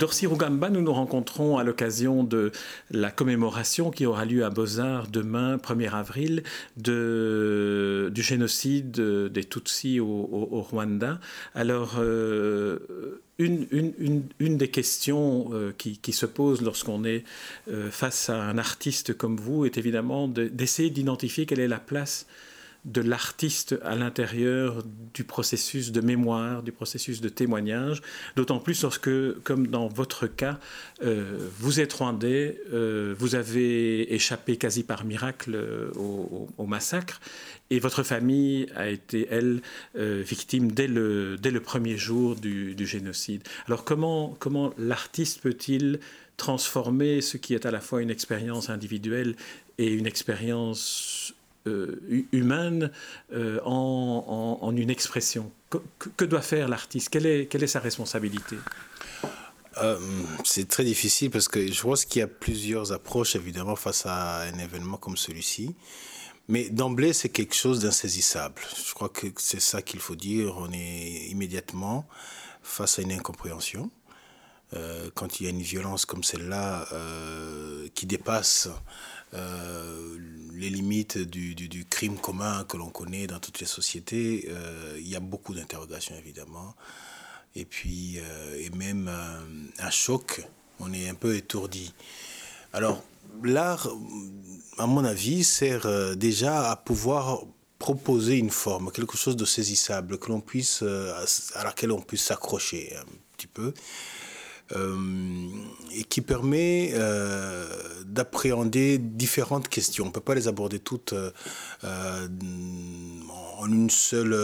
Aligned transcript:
Dorcy 0.00 0.26
Rugamba, 0.26 0.70
nous 0.70 0.80
nous 0.80 0.94
rencontrons 0.94 1.58
à 1.58 1.62
l'occasion 1.62 2.24
de 2.24 2.52
la 2.90 3.10
commémoration 3.10 3.90
qui 3.90 4.06
aura 4.06 4.24
lieu 4.24 4.46
à 4.46 4.48
Beaux-Arts 4.48 5.08
demain, 5.08 5.58
1er 5.58 5.90
avril, 5.90 6.42
du 6.78 8.22
génocide 8.22 8.92
des 8.92 9.44
Tutsis 9.44 10.00
au, 10.00 10.66
Rwanda. 10.70 11.20
Alors, 11.54 11.96
euh, 11.98 12.78
une, 13.36 14.24
des 14.38 14.68
questions 14.68 15.50
euh, 15.52 15.74
qui, 15.76 15.98
qui, 15.98 16.14
se 16.14 16.24
pose 16.24 16.62
lorsqu'on 16.62 17.04
est 17.04 17.24
euh, 17.68 17.90
face 17.90 18.30
à 18.30 18.42
un 18.42 18.56
artiste 18.56 19.14
comme 19.14 19.36
vous 19.36 19.66
est 19.66 19.76
évidemment 19.76 20.28
d'essayer 20.28 20.88
d'identifier 20.88 21.44
quelle 21.44 21.60
est 21.60 21.68
la 21.68 21.78
place 21.78 22.26
de 22.84 23.00
l'artiste 23.00 23.78
à 23.82 23.94
l'intérieur 23.94 24.82
du 25.12 25.24
processus 25.24 25.92
de 25.92 26.00
mémoire, 26.00 26.62
du 26.62 26.72
processus 26.72 27.20
de 27.20 27.28
témoignage, 27.28 28.00
d'autant 28.36 28.58
plus 28.58 28.82
lorsque, 28.82 29.10
comme 29.42 29.66
dans 29.66 29.88
votre 29.88 30.26
cas, 30.26 30.58
euh, 31.02 31.48
vous 31.58 31.80
êtes 31.80 31.92
rwandais, 31.92 32.60
euh, 32.72 33.14
vous 33.18 33.34
avez 33.34 34.14
échappé 34.14 34.56
quasi 34.56 34.82
par 34.82 35.04
miracle 35.04 35.54
euh, 35.54 35.90
au, 35.96 36.66
massacre, 36.66 37.20
et 37.70 37.78
votre 37.80 38.02
famille 38.02 38.66
a 38.74 38.88
été, 38.88 39.28
elle, 39.30 39.60
victime 39.94 40.72
dès 40.72 40.86
le, 40.86 41.36
dès 41.36 41.50
le 41.50 41.60
premier 41.60 41.96
jour 41.96 42.36
du, 42.36 42.74
du 42.74 42.86
génocide. 42.86 43.42
Alors 43.66 43.84
comment, 43.84 44.36
comment 44.38 44.72
l'artiste 44.78 45.40
peut-il 45.40 46.00
transformer 46.36 47.20
ce 47.20 47.36
qui 47.36 47.54
est 47.54 47.66
à 47.66 47.70
la 47.70 47.80
fois 47.80 48.00
une 48.00 48.10
expérience 48.10 48.70
individuelle 48.70 49.36
et 49.78 49.92
une 49.92 50.06
expérience 50.06 51.09
humaine 51.66 52.90
euh, 53.32 53.60
en, 53.64 54.72
une 54.76 54.90
expression. 54.90 55.50
Que, 56.16 56.24
doit 56.24 56.42
faire 56.42 56.68
l'artiste? 56.68 57.10
Quelle 57.10 57.26
est, 57.26 57.46
quelle 57.46 57.62
est 57.62 57.68
sa 57.68 57.80
responsabilité? 57.80 58.56
Euh, 59.78 59.98
c'est 60.44 60.68
très 60.68 60.84
difficile 60.84 61.30
parce 61.30 61.48
que 61.48 61.70
je 61.70 61.82
pense 61.82 62.04
qu'il 62.04 62.20
y 62.20 62.22
a 62.22 62.26
plusieurs 62.26 62.92
approches 62.92 63.36
évidemment 63.36 63.76
face 63.76 64.04
à 64.04 64.42
un 64.42 64.58
événement 64.58 64.96
comme 64.96 65.16
celui-ci. 65.16 65.74
Mais 66.48 66.68
d'emblée, 66.70 67.12
c'est 67.12 67.28
quelque 67.28 67.54
chose 67.54 67.80
d'insaisissable. 67.80 68.60
Je 68.84 68.92
crois 68.94 69.08
que 69.08 69.28
c'est 69.36 69.60
ça 69.60 69.82
qu'il 69.82 70.00
faut 70.00 70.16
dire. 70.16 70.56
On 70.58 70.72
est 70.72 71.28
immédiatement 71.28 72.08
face 72.62 72.98
à 72.98 73.02
une 73.02 73.12
incompréhension. 73.12 73.90
quand 75.14 75.40
il 75.40 75.44
y 75.44 75.46
a 75.46 75.50
une 75.50 75.62
violence 75.62 76.06
comme 76.06 76.24
celle-là 76.24 76.88
qui 77.94 78.06
dépasse 78.06 78.68
euh, 79.34 80.18
les 80.54 80.70
limites 80.70 81.18
du, 81.18 81.54
du, 81.54 81.84
crime 81.86 82.18
commun 82.18 82.64
que 82.64 82.76
l'on 82.76 82.90
connaît 82.90 83.26
dans 83.26 83.38
toutes 83.38 83.60
les 83.60 83.66
sociétés, 83.66 84.46
euh, 84.50 84.96
il 84.98 85.08
y 85.08 85.16
a 85.16 85.20
beaucoup 85.20 85.54
d'interrogations 85.54 86.14
évidemment. 86.16 86.74
Et 87.54 87.64
puis, 87.64 88.18
euh, 88.18 88.56
et 88.58 88.70
même 88.70 89.10
un 89.78 89.90
choc, 89.90 90.46
on 90.78 90.92
est 90.92 91.08
un 91.08 91.14
peu 91.14 91.34
étourdi. 91.34 91.94
Alors, 92.72 93.02
l'art, 93.42 93.88
à 94.78 94.86
mon 94.86 95.04
avis, 95.04 95.44
sert 95.44 96.16
déjà 96.16 96.70
à 96.70 96.76
pouvoir 96.76 97.42
proposer 97.78 98.36
une 98.36 98.50
forme, 98.50 98.92
quelque 98.92 99.16
chose 99.16 99.36
de 99.36 99.44
saisissable, 99.44 100.18
que 100.18 100.28
l'on 100.28 100.40
puisse, 100.40 100.82
à 101.54 101.64
laquelle 101.64 101.92
on 101.92 102.00
puisse 102.00 102.24
s'accrocher 102.24 102.94
un 102.96 103.04
petit 103.36 103.46
peu. 103.46 103.72
Euh, 104.76 105.48
et 105.92 106.04
qui 106.04 106.20
permet 106.20 106.92
euh, 106.94 107.66
d'appréhender 108.04 108.98
différentes 108.98 109.68
questions. 109.68 110.04
On 110.04 110.08
ne 110.08 110.12
peut 110.12 110.20
pas 110.20 110.36
les 110.36 110.46
aborder 110.46 110.78
toutes 110.78 111.12
euh, 111.12 112.28
en 113.58 113.66
une 113.66 113.90
seule, 113.90 114.34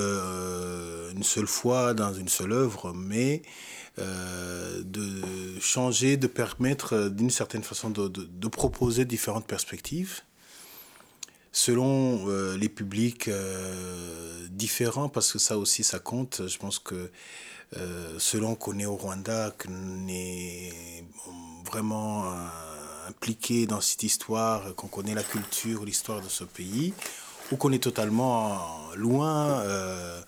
une 1.14 1.22
seule 1.22 1.46
fois 1.46 1.94
dans 1.94 2.12
une 2.12 2.28
seule 2.28 2.52
œuvre, 2.52 2.92
mais 2.92 3.42
de 3.98 5.22
changer, 5.60 6.16
de 6.16 6.26
permettre 6.26 7.08
d'une 7.08 7.30
certaine 7.30 7.62
façon 7.62 7.90
de, 7.90 8.48
proposer 8.48 9.04
différentes 9.04 9.46
perspectives 9.46 10.22
selon 11.52 12.26
les 12.56 12.68
publics 12.68 13.30
différents, 14.50 15.08
parce 15.08 15.32
que 15.32 15.38
ça 15.38 15.56
aussi, 15.56 15.84
ça 15.84 16.00
compte. 16.00 16.42
Je 16.46 16.58
pense 16.58 16.78
que 16.78 17.10
selon 18.18 18.54
qu'on 18.54 18.78
est 18.78 18.86
au 18.86 18.96
Rwanda, 18.96 19.52
qu'on 19.58 20.08
est 20.08 21.04
vraiment 21.66 22.24
euh, 22.26 23.08
impliqué 23.08 23.66
dans 23.66 23.80
cette 23.80 24.02
histoire, 24.02 24.74
qu'on 24.76 24.86
connaît 24.86 25.14
la 25.14 25.22
culture, 25.22 25.84
l'histoire 25.84 26.20
de 26.20 26.28
ce 26.28 26.44
pays, 26.44 26.94
ou 27.52 27.56
qu'on 27.56 27.72
est 27.72 27.82
totalement 27.82 28.60
loin, 28.94 29.60
euh, 29.60 30.22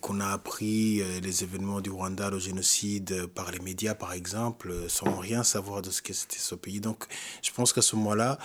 qu'on 0.00 0.20
a 0.20 0.28
appris 0.28 1.02
les 1.20 1.42
événements 1.42 1.80
du 1.80 1.90
Rwanda, 1.90 2.30
le 2.30 2.38
génocide 2.38 3.26
par 3.26 3.50
les 3.50 3.58
médias 3.60 3.94
par 3.94 4.12
exemple, 4.12 4.72
sans 4.88 5.16
rien 5.16 5.42
savoir 5.42 5.82
de 5.82 5.90
ce 5.90 6.02
que 6.02 6.12
c'était 6.12 6.38
ce 6.38 6.54
pays. 6.54 6.80
Donc 6.80 7.04
je 7.42 7.50
pense 7.50 7.72
qu'à 7.72 7.82
ce 7.82 7.96
moment-là, 7.96 8.38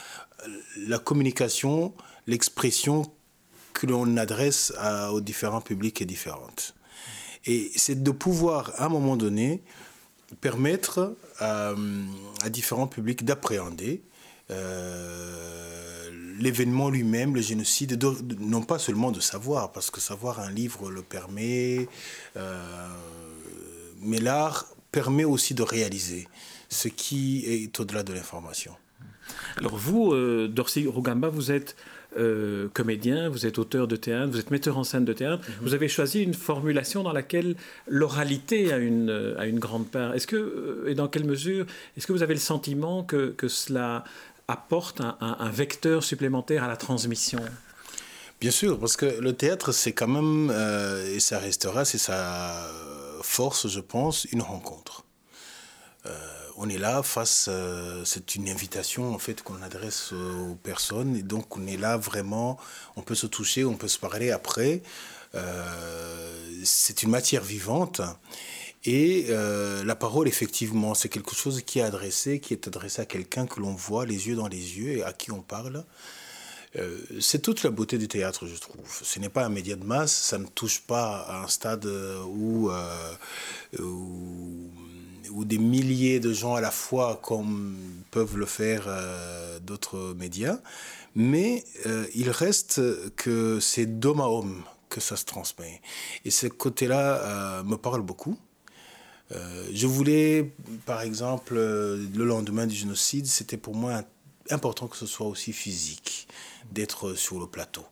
la 0.88 0.98
communication, 0.98 1.94
l'expression 2.26 3.12
que 3.74 3.86
l'on 3.86 4.18
adresse 4.18 4.74
aux 5.12 5.22
différents 5.22 5.62
publics 5.62 6.02
est 6.02 6.06
différente. 6.06 6.74
Et 7.46 7.72
c'est 7.76 8.04
de 8.04 8.12
pouvoir, 8.12 8.72
à 8.76 8.86
un 8.86 8.90
moment 8.90 9.18
donné, 9.18 9.62
permettre 10.40 11.16
à, 11.40 11.74
différents 12.50 12.88
publics 12.88 13.26
d'appréhender 13.26 14.02
euh, 14.50 16.10
l'événement 16.40 16.90
lui-même, 16.90 17.36
le 17.36 17.42
génocide, 17.42 18.02
non 18.40 18.62
pas 18.62 18.80
seulement 18.80 19.12
de 19.12 19.20
savoir, 19.20 19.72
parce 19.72 19.92
que 19.92 20.00
savoir 20.00 20.40
un 20.40 20.52
livre 20.52 20.90
le 20.92 21.02
permet, 21.02 21.88
euh, 22.38 22.88
mais 24.00 24.20
l'art 24.20 24.68
permet 24.92 25.24
aussi 25.24 25.54
de 25.54 25.64
réaliser 25.64 26.28
ce 26.70 26.88
qui 26.88 27.46
est 27.46 27.80
au-delà 27.80 28.04
de 28.04 28.14
l'information. 28.14 28.76
Alors 29.58 29.76
vous, 29.76 30.14
euh, 30.14 30.48
Dorcy 30.48 30.88
Rugamba, 30.88 31.30
vous 31.30 31.52
êtes 31.52 31.76
euh, 32.18 32.68
comédien, 32.74 33.30
vous 33.30 33.46
êtes 33.46 33.58
auteur 33.58 33.88
de 33.88 33.96
théâtre, 33.96 34.32
vous 34.32 34.40
êtes 34.40 34.52
metteur 34.52 34.78
en 34.78 34.84
scène 34.84 35.06
de 35.06 35.14
théâtre. 35.14 35.48
Mhm. 35.48 35.56
Vous 35.62 35.74
avez 35.74 35.88
choisi 35.88 36.22
une 36.22 36.34
formulation 36.34 37.04
dans 37.04 37.14
laquelle 37.14 37.56
l'oralité 37.88 38.74
a 38.74 38.78
une, 38.78 39.36
a 39.38 39.46
une 39.46 39.60
grande 39.60 39.88
part. 39.88 40.14
Est-ce 40.14 40.28
que, 40.28 40.36
euh, 40.36 40.90
et 40.90 40.96
dans 40.96 41.08
quelle 41.08 41.24
mesure, 41.24 41.66
est-ce 41.96 42.08
que 42.08 42.14
vous 42.14 42.24
avez 42.24 42.34
le 42.34 42.40
sentiment 42.40 43.04
que, 43.04 43.30
que 43.30 43.48
cela 43.48 44.04
apporte 44.48 45.00
un, 45.00 45.16
un, 45.22 45.50
vecteur 45.50 46.04
supplémentaire 46.04 46.64
à 46.64 46.68
la 46.68 46.76
transmission? 46.76 47.40
Bien 48.42 48.52
sûr, 48.52 48.78
parce 48.78 48.98
que 48.98 49.06
le 49.06 49.34
théâtre, 49.34 49.72
c'est 49.72 49.94
quand 49.94 50.08
même, 50.08 50.52
euh, 50.52 51.16
et 51.16 51.20
ça 51.22 51.40
restera, 51.40 51.86
c'est 51.86 51.98
sa 51.98 52.68
force, 53.22 53.68
je 53.70 53.80
pense, 53.80 54.26
une 54.26 54.42
rencontre. 54.42 55.06
Euh, 56.08 56.41
on 56.62 56.70
est 56.70 56.78
là 56.78 57.02
face, 57.02 57.48
euh, 57.50 58.06
c'est 58.06 58.36
une 58.36 58.48
invitation 58.48 59.14
en 59.14 59.18
fait 59.18 59.42
qu'on 59.42 59.62
adresse 59.64 60.14
aux 60.14 60.56
personnes 60.56 61.16
et 61.16 61.24
donc 61.24 61.58
on 61.58 61.66
est 61.66 61.76
là 61.76 61.98
vraiment, 61.98 62.60
on 62.96 63.02
peut 63.02 63.16
se 63.16 63.26
toucher, 63.26 63.66
on 63.66 63.76
peut 63.76 63.88
se 63.88 63.98
parler 63.98 64.30
après. 64.30 64.84
Euh, 65.34 66.62
c'est 66.64 67.02
une 67.02 67.10
matière 67.10 67.44
vivante 67.44 68.02
et 68.86 69.28
euh, 69.30 69.84
la 69.84 69.96
parole 69.96 70.28
effectivement 70.28 70.94
c'est 70.94 71.10
quelque 71.10 71.36
chose 71.36 71.64
qui 71.66 71.80
est 71.80 71.84
adressé, 71.84 72.40
qui 72.40 72.54
est 72.54 72.68
adressé 72.68 73.02
à 73.02 73.06
quelqu'un 73.06 73.48
que 73.48 73.60
l'on 73.60 73.74
voit 73.74 74.06
les 74.06 74.28
yeux 74.28 74.36
dans 74.36 74.48
les 74.48 74.78
yeux 74.78 74.98
et 74.98 75.04
à 75.04 75.14
qui 75.14 75.32
on 75.32 75.42
parle. 75.42 75.84
c'est 77.20 77.42
toute 77.42 77.64
la 77.64 77.72
beauté 77.72 77.98
du 77.98 78.08
théâtre, 78.08 78.46
je 78.46 78.56
trouve. 78.56 78.88
Ce 79.04 79.20
n'est 79.20 79.30
pas 79.30 79.46
un 79.46 79.50
média 79.50 79.76
de 79.76 79.84
masse, 79.84 80.16
ça 80.16 80.38
ne 80.38 80.46
touche 80.46 80.82
pas 80.82 81.22
à 81.22 81.44
un 81.44 81.48
stade 81.48 81.86
où 82.26 82.70
ou 85.34 85.46
des 85.46 85.58
milliers 85.58 86.20
de 86.20 86.34
gens 86.34 86.56
à 86.56 86.62
la 86.62 86.72
fois 86.72 87.20
comme 87.24 87.78
peuvent 88.12 88.38
le 88.38 88.46
faire 88.46 88.86
euh, 88.88 89.60
d'autres 89.60 90.14
médias, 90.18 90.60
mais 91.16 91.64
euh, 91.86 92.06
il 92.16 92.30
reste 92.30 92.82
que 93.16 93.60
c'est 93.60 94.00
d'homme 94.00 94.22
à 94.22 94.28
homme 94.28 94.64
que 94.90 95.00
ça 95.00 95.16
se 95.16 95.26
transmet. 95.26 95.82
Et 96.26 96.32
ce 96.32 96.48
côté-là 96.48 97.16
euh, 97.16 97.64
me 97.64 97.78
parle 97.78 98.02
beaucoup. 98.02 98.38
je 99.74 99.88
voulais, 99.88 100.54
par 100.86 101.02
exemple, 101.02 101.56
le 101.56 102.26
lendemain 102.26 102.68
du 102.68 102.76
génocide, 102.76 103.26
c'était 103.26 103.56
pour 103.56 103.76
moi 103.76 104.04
important 104.50 104.88
que 104.88 104.98
ce 104.98 105.06
soit 105.06 105.28
aussi 105.28 105.54
physique, 105.54 106.28
d'être 106.74 107.14
sur 107.14 107.40
le 107.40 107.48
plateau 107.48 107.86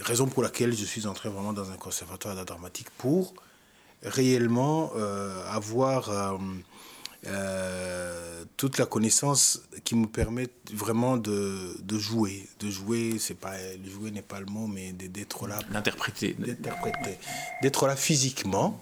raison 0.00 0.26
pour 0.26 0.42
laquelle 0.42 0.74
je 0.74 0.84
suis 0.84 1.06
entré 1.06 1.28
vraiment 1.28 1.52
dans 1.52 1.70
un 1.70 1.76
conservatoire 1.76 2.34
d'art 2.34 2.44
dramatique 2.44 2.90
pour 2.98 3.34
réellement 4.02 4.92
euh, 4.96 5.42
avoir 5.50 6.10
euh, 6.10 6.38
euh, 7.26 8.44
toute 8.56 8.78
la 8.78 8.86
connaissance 8.86 9.62
qui 9.84 9.94
me 9.94 10.06
permet 10.06 10.48
vraiment 10.72 11.16
de, 11.16 11.76
de 11.82 11.98
jouer. 11.98 12.48
De 12.60 12.70
jouer, 12.70 13.16
c'est 13.18 13.34
pas, 13.34 13.54
jouer 13.84 14.10
n'est 14.10 14.22
pas 14.22 14.40
le 14.40 14.46
mot, 14.46 14.66
mais 14.66 14.92
d'être 14.92 15.46
là. 15.46 15.58
D'interpréter. 15.70 16.34
D'interpréter. 16.38 17.18
D'être 17.62 17.86
là 17.86 17.96
physiquement. 17.96 18.80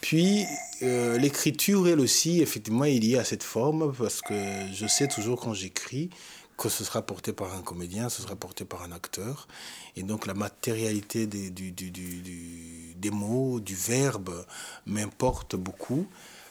puis, 0.00 0.44
euh, 0.82 1.16
l'écriture, 1.18 1.88
elle 1.88 2.00
aussi, 2.00 2.40
effectivement, 2.42 2.84
est 2.84 2.98
liée 2.98 3.18
à 3.18 3.24
cette 3.24 3.42
forme 3.42 3.94
parce 3.96 4.20
que 4.20 4.34
je 4.74 4.86
sais 4.86 5.08
toujours 5.08 5.40
quand 5.40 5.54
j'écris 5.54 6.10
que 6.56 6.68
ce 6.68 6.84
sera 6.84 7.02
porté 7.02 7.32
par 7.32 7.54
un 7.54 7.62
comédien, 7.62 8.08
ce 8.08 8.22
sera 8.22 8.36
porté 8.36 8.64
par 8.64 8.82
un 8.82 8.92
acteur. 8.92 9.46
Et 9.94 10.02
donc 10.02 10.26
la 10.26 10.34
matérialité 10.34 11.26
des, 11.26 11.50
du, 11.50 11.72
du, 11.72 11.90
du, 11.90 12.94
des 12.96 13.10
mots, 13.10 13.60
du 13.60 13.74
verbe, 13.74 14.44
m'importe 14.86 15.56
beaucoup. 15.56 16.06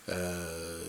Euh, 0.10 0.84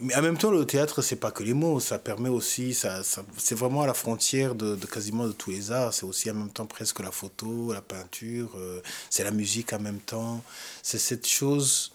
mais 0.00 0.14
en 0.14 0.22
même 0.22 0.38
temps, 0.38 0.50
le 0.50 0.64
théâtre, 0.64 1.02
c'est 1.02 1.16
pas 1.16 1.30
que 1.30 1.42
les 1.42 1.54
mots, 1.54 1.80
ça 1.80 1.98
permet 1.98 2.28
aussi, 2.28 2.72
ça, 2.72 3.02
ça 3.02 3.24
c'est 3.36 3.56
vraiment 3.56 3.82
à 3.82 3.86
la 3.86 3.94
frontière 3.94 4.54
de, 4.54 4.76
quasiment 4.86 5.26
de 5.26 5.32
tous 5.32 5.50
les 5.50 5.72
arts. 5.72 5.92
C'est 5.92 6.04
aussi 6.04 6.30
en 6.30 6.34
même 6.34 6.50
temps 6.50 6.66
presque 6.66 7.00
la 7.00 7.10
photo, 7.10 7.72
la 7.72 7.82
peinture, 7.82 8.50
euh, 8.56 8.80
c'est 9.10 9.24
la 9.24 9.32
musique 9.32 9.72
en 9.72 9.80
même 9.80 10.00
temps. 10.00 10.42
C'est 10.82 10.98
cette 10.98 11.26
chose 11.26 11.92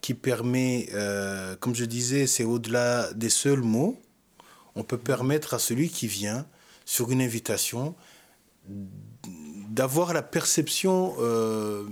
qui 0.00 0.14
permet, 0.14 0.88
euh, 0.94 1.54
comme 1.56 1.74
je 1.74 1.84
disais, 1.84 2.26
c'est 2.26 2.44
au-delà 2.44 3.12
des 3.12 3.30
seuls 3.30 3.62
mots, 3.62 4.00
on 4.76 4.82
peut 4.82 4.98
permettre 4.98 5.54
à 5.54 5.58
celui 5.58 5.88
qui 5.88 6.06
vient 6.06 6.46
sur 6.84 7.10
une 7.10 7.22
invitation 7.22 7.94
d'avoir 9.70 10.12
la 10.12 10.22
perception 10.22 11.14
euh, 11.18 11.84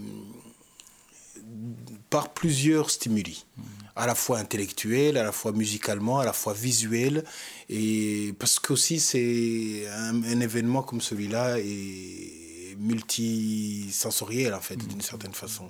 par 2.11 2.33
plusieurs 2.33 2.91
stimuli 2.91 3.47
à 3.95 4.07
la 4.07 4.15
fois 4.15 4.39
intellectuel, 4.39 5.19
à 5.19 5.23
la 5.23 5.33
fois 5.33 5.53
musicalement, 5.53 6.19
à 6.19 6.25
la 6.25 6.33
fois 6.33 6.55
visuel. 6.55 7.25
Et 7.69 8.35
parce 8.39 8.59
qu'aussi, 8.59 9.01
c'est 9.01 9.87
un, 9.91 10.23
un, 10.23 10.41
événement 10.41 10.83
comme 10.83 11.03
celui-là 11.03 11.59
et 11.59 12.52
multisensoriel, 12.79 14.55
en 14.55 14.61
fait, 14.61 14.77
d'une 14.77 15.01
certaine 15.01 15.33
façon. 15.33 15.69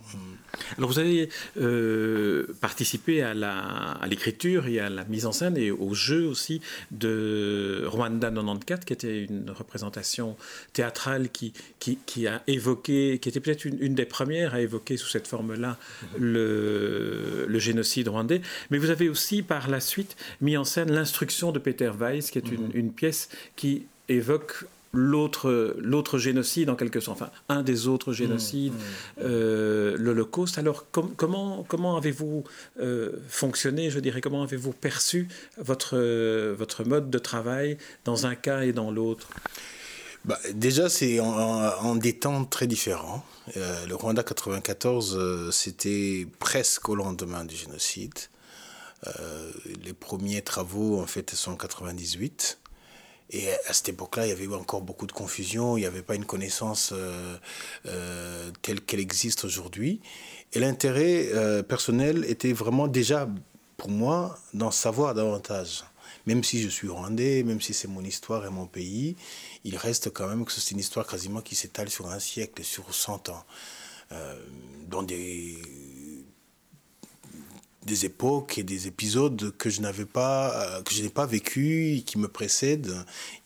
Alors, 0.76 0.90
vous 0.90 0.99
avez 0.99 1.28
euh, 1.58 2.46
participé 2.60 3.22
à 3.22 3.34
l'écriture 4.06 4.66
et 4.66 4.81
à 4.81 4.88
la 4.88 5.04
mise 5.04 5.26
en 5.26 5.32
scène 5.32 5.56
et 5.56 5.70
au 5.70 5.94
jeu 5.94 6.26
aussi 6.26 6.60
de 6.90 7.84
Rwanda 7.87 8.31
94, 8.31 8.84
qui 8.84 8.93
était 8.93 9.25
une 9.25 9.50
représentation 9.50 10.37
théâtrale 10.72 11.31
qui, 11.31 11.52
qui, 11.78 11.99
qui 12.06 12.26
a 12.26 12.43
évoqué, 12.46 13.19
qui 13.20 13.28
était 13.28 13.40
peut-être 13.40 13.64
une, 13.64 13.78
une, 13.81 13.94
des 13.94 14.06
premières 14.06 14.55
à 14.55 14.60
évoquer 14.60 14.96
sous 14.96 15.08
cette 15.08 15.26
forme-là 15.26 15.78
le, 16.19 17.46
le, 17.48 17.58
génocide 17.58 18.08
rwandais. 18.08 18.43
Mais 18.70 18.78
vous 18.78 18.90
avez 18.90 19.08
aussi, 19.08 19.43
par 19.43 19.69
la 19.69 19.81
suite, 19.81 20.16
mis 20.40 20.56
en 20.56 20.64
scène 20.64 20.90
l'instruction 20.93 21.52
de 21.52 21.58
Peter 21.58 21.90
Weiss, 21.98 22.31
qui 22.31 22.38
est 22.38 22.50
une, 22.50 22.70
une 22.75 22.93
pièce 22.93 23.28
qui 23.56 23.87
évoque 24.08 24.64
l'autre 24.92 25.74
l'autre 25.78 26.18
génocide 26.18 26.68
en 26.70 26.76
quelque 26.76 27.00
sorte, 27.00 27.22
enfin 27.22 27.30
un 27.48 27.62
des 27.62 27.88
autres 27.88 28.12
génocides, 28.12 28.74
mmh, 28.74 28.76
mmh. 28.76 29.24
Euh, 29.24 29.96
l'Holocauste. 29.98 30.58
Alors 30.58 30.86
com 30.90 31.12
comment 31.16 31.64
comment 31.66 31.96
avez-vous 31.96 32.44
euh, 32.80 33.12
fonctionné, 33.28 33.90
je 33.90 33.98
dirais, 34.00 34.20
comment 34.20 34.42
avez-vous 34.42 34.72
perçu 34.72 35.28
votre 35.58 35.96
votre 36.52 36.84
mode 36.84 37.10
de 37.10 37.18
travail 37.18 37.78
dans 38.04 38.26
un 38.26 38.34
cas 38.34 38.62
et 38.62 38.72
dans 38.72 38.90
l'autre? 38.90 39.28
Bah, 40.24 40.38
déjà, 40.54 40.88
c'est 40.88 41.18
en, 41.18 41.26
en, 41.26 41.96
des 41.96 42.16
temps 42.16 42.44
très 42.44 42.68
différents. 42.68 43.24
Euh, 43.56 43.86
le 43.86 43.96
Rwanda 43.96 44.22
94, 44.22 45.16
euh, 45.18 45.50
c'était 45.50 46.28
presque 46.38 46.88
au 46.88 46.94
lendemain 46.94 47.44
du 47.44 47.56
génocide. 47.56 48.14
Les 49.84 49.94
premiers 49.94 50.42
travaux, 50.42 51.00
en 51.00 51.08
fait, 51.08 51.32
sont 51.32 51.50
en 51.50 51.56
98. 51.56 52.60
Et 53.32 53.49
à 53.67 53.73
cette 53.73 53.88
époque-là, 53.88 54.26
il 54.26 54.29
y 54.29 54.32
avait 54.32 54.46
encore 54.55 54.82
beaucoup 54.82 55.06
de 55.06 55.12
confusion, 55.12 55.79
il 55.79 55.81
n'y 55.81 55.87
avait 55.87 56.02
pas 56.02 56.14
une 56.14 56.26
connaissance 56.26 56.90
euh, 56.93 57.37
euh, 57.87 58.50
telle 58.61 58.82
qu'elle 58.82 59.00
existe 59.00 59.44
aujourd'hui. 59.44 60.00
Et 60.52 60.61
l'intérêt 60.61 61.29
euh, 61.32 61.62
personnel 61.62 62.26
était 62.29 62.52
vraiment 62.52 62.88
déjà, 62.88 63.26
pour 63.79 63.88
moi, 63.88 64.38
d'en 64.52 64.70
savoir 64.70 65.14
davantage. 65.14 65.84
Même 66.26 66.44
si 66.44 66.61
je 66.61 66.69
suis 66.69 66.88
rwandais, 66.88 67.43
même 67.43 67.62
si 67.62 67.73
c'est 67.73 67.88
mon 67.88 68.05
histoire 68.05 68.44
et 68.44 68.50
mon 68.50 68.67
pays, 68.67 69.17
il 69.64 69.76
reste 69.76 70.12
quand 70.12 70.29
même 70.29 70.44
que 70.44 70.52
c'est 70.52 70.70
une 70.70 70.79
histoire 70.79 71.06
quasiment 71.06 71.40
qui 71.40 71.55
s'étale 71.55 71.88
sur 71.88 72.11
un 72.11 72.20
siècle, 72.20 72.62
sur 72.62 72.94
100 72.94 73.31
ans. 73.31 73.44
Dans 74.88 75.02
des 75.02 75.56
des 77.84 78.05
époques 78.05 78.58
et 78.58 78.62
des 78.62 78.87
épisodes 78.87 79.52
que 79.56 79.70
je 79.70 79.81
n'avais 79.81 80.05
pas, 80.05 80.55
euh, 80.55 80.82
que 80.82 80.94
je 80.94 81.02
n'ai 81.02 81.08
pas 81.08 81.26
vécu, 81.26 82.02
qui 82.06 82.19
me 82.19 82.29
précèdent. 82.29 82.94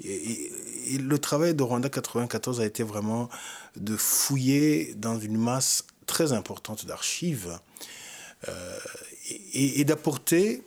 Et, 0.05 0.53
et, 0.89 0.99
le 0.99 1.19
travail 1.19 1.55
de 1.55 1.63
Rwanda 1.63 1.89
94 1.89 2.61
a 2.61 2.67
été 2.67 2.83
vraiment 2.83 3.29
de 3.77 3.97
fouiller 3.97 4.95
dans 4.95 5.19
une 5.19 5.39
masse 5.39 5.85
très 6.07 6.33
importante 6.33 6.87
d'archives 6.87 7.59
euh, 8.49 8.79
et, 9.55 9.81
et 9.81 9.85
d'apporter 9.85 10.63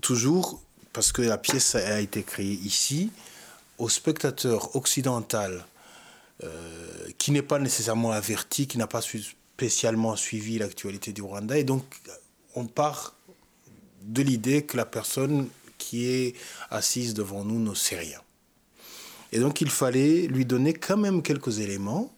toujours, 0.00 0.60
parce 0.92 1.12
que 1.12 1.22
la 1.22 1.38
pièce 1.38 1.74
a 1.74 2.00
été 2.00 2.22
créée 2.22 2.58
ici, 2.64 3.10
au 3.78 3.88
spectateur 3.88 4.74
occidental 4.76 5.64
euh, 6.44 7.08
qui 7.18 7.30
n'est 7.30 7.42
pas 7.42 7.58
nécessairement 7.58 8.12
averti, 8.12 8.66
qui 8.66 8.76
n'a 8.76 8.86
pas 8.86 9.00
spécialement 9.00 10.16
suivi 10.16 10.58
l'actualité 10.58 11.12
du 11.12 11.22
Rwanda 11.22 11.56
et 11.56 11.64
donc 11.64 11.82
on 12.56 12.66
part 12.66 13.14
de 14.02 14.22
l'idée 14.22 14.64
que 14.64 14.76
la 14.76 14.86
personne 14.86 15.48
qui 15.78 16.06
est 16.06 16.34
assise 16.70 17.14
devant 17.14 17.44
nous 17.44 17.60
ne 17.60 17.74
sait 17.74 17.98
rien. 17.98 18.20
Et 19.32 19.38
donc 19.38 19.60
il 19.60 19.70
fallait 19.70 20.26
lui 20.26 20.44
donner 20.44 20.72
quand 20.72 20.96
même 20.96 21.22
quelques 21.22 21.58
éléments 21.58 22.12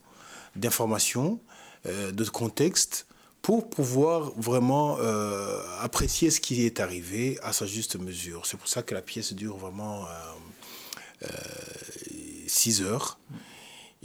d'information, 0.56 1.40
euh, 1.86 2.12
de 2.12 2.24
contexte, 2.24 3.06
pour 3.42 3.70
pouvoir 3.70 4.32
vraiment 4.36 4.98
euh, 4.98 5.60
apprécier 5.80 6.30
ce 6.30 6.40
qui 6.40 6.64
est 6.64 6.80
arrivé 6.80 7.38
à 7.42 7.52
sa 7.52 7.66
juste 7.66 7.96
mesure. 7.96 8.46
C'est 8.46 8.56
pour 8.56 8.68
ça 8.68 8.82
que 8.82 8.94
la 8.94 9.02
pièce 9.02 9.32
dure 9.32 9.56
vraiment 9.56 10.06
euh, 11.22 11.28
six 12.46 12.82
heures. 12.82 13.18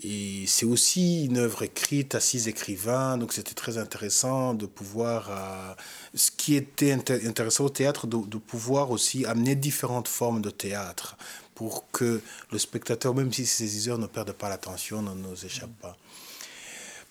Et 0.01 0.45
c'est 0.47 0.65
aussi 0.65 1.25
une 1.25 1.37
œuvre 1.37 1.61
écrite 1.61 2.15
à 2.15 2.19
six 2.19 2.47
écrivains, 2.47 3.17
donc 3.19 3.31
c'était 3.31 3.53
très 3.53 3.77
intéressant 3.77 4.55
de 4.55 4.65
pouvoir, 4.65 5.29
euh, 5.29 5.73
ce 6.15 6.31
qui 6.31 6.55
était 6.55 6.91
inter 6.91 7.27
intéressant 7.27 7.65
au 7.65 7.69
théâtre, 7.69 8.07
de, 8.07 8.17
de, 8.25 8.37
pouvoir 8.39 8.89
aussi 8.89 9.23
amener 9.25 9.55
différentes 9.55 10.07
formes 10.07 10.41
de 10.41 10.49
théâtre 10.49 11.15
pour 11.53 11.91
que 11.91 12.21
le 12.51 12.57
spectateur, 12.57 13.13
même 13.13 13.31
si 13.31 13.45
ces 13.45 13.87
heures 13.87 13.99
ne 13.99 14.07
perde 14.07 14.31
pas 14.31 14.49
l'attention, 14.49 15.03
ne 15.03 15.13
nous 15.13 15.45
échappe 15.45 15.73
pas. 15.79 15.95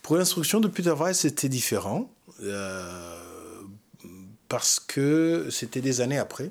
Pour 0.02 0.16
l'instruction 0.16 0.58
de 0.58 0.66
Peter 0.66 0.90
Weiss, 0.98 1.20
c'était 1.20 1.48
différent, 1.48 2.10
euh, 2.42 3.16
parce 4.48 4.80
que 4.80 5.46
c'était 5.52 5.80
des 5.80 6.00
années 6.00 6.18
après. 6.18 6.50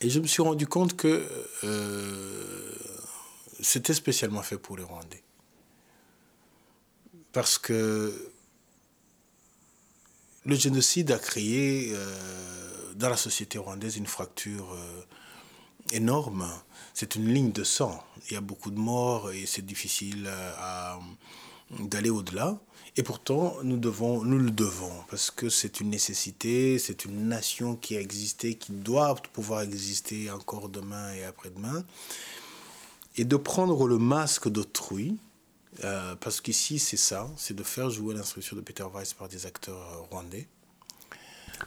Et 0.00 0.08
je 0.08 0.20
me 0.20 0.26
suis 0.26 0.42
rendu 0.42 0.66
compte 0.66 0.96
que... 0.96 1.26
Euh, 1.64 2.72
c'était 3.66 3.94
spécialement 3.94 4.42
fait 4.42 4.58
pour 4.58 4.76
les 4.76 4.84
Rwandais. 4.84 5.24
Parce 7.32 7.58
que 7.58 8.30
le 10.44 10.54
génocide 10.54 11.10
a 11.10 11.18
créé 11.18 11.90
euh, 11.92 12.94
dans 12.94 13.08
la 13.08 13.16
société 13.16 13.58
rwandaise 13.58 13.96
une 13.96 14.06
fracture 14.06 14.72
euh, 14.72 15.02
énorme. 15.90 16.48
C'est 16.94 17.16
une 17.16 17.26
ligne 17.34 17.50
de 17.50 17.64
sang. 17.64 18.02
Il 18.30 18.34
y 18.34 18.36
a 18.36 18.40
beaucoup 18.40 18.70
de 18.70 18.78
morts 18.78 19.32
et 19.32 19.46
c'est 19.46 19.66
difficile 19.66 20.30
d'aller 21.80 22.10
au-delà. 22.10 22.58
Et 22.96 23.02
pourtant, 23.02 23.56
nous, 23.64 23.78
nous 23.78 24.38
le 24.38 24.50
devons, 24.52 24.94
parce 25.10 25.32
que 25.32 25.50
c'est 25.50 25.80
une 25.80 25.90
nécessité, 25.90 26.78
c'est 26.78 27.04
une 27.04 27.28
nation 27.28 27.74
qui 27.74 27.96
a 27.96 28.00
existé, 28.00 28.54
qui 28.54 28.72
doit 28.72 29.16
pouvoir 29.32 29.62
exister 29.62 30.30
encore 30.30 30.68
demain 30.68 31.12
et 31.14 31.24
après-demain 31.24 31.84
et 33.16 33.24
de 33.24 33.36
prendre 33.36 33.86
le 33.86 33.98
masque 33.98 34.48
d'autrui, 34.48 35.16
euh, 35.84 36.14
parce 36.16 36.40
qu'ici 36.40 36.78
c'est 36.78 36.96
ça, 36.96 37.28
c'est 37.36 37.54
de 37.54 37.62
faire 37.62 37.90
jouer 37.90 38.14
l'instruction 38.14 38.56
de 38.56 38.60
Peter 38.60 38.84
Weiss 38.94 39.14
par 39.14 39.28
des 39.28 39.46
acteurs 39.46 39.76
euh, 39.76 40.00
rwandais. 40.10 40.46